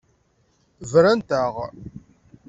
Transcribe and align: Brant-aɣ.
Brant-aɣ. 0.89 1.55